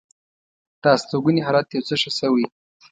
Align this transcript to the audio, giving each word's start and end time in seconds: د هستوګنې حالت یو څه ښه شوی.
د 0.81 0.83
هستوګنې 0.93 1.41
حالت 1.47 1.67
یو 1.73 1.85
څه 1.87 1.95
ښه 2.01 2.11
شوی. 2.19 2.45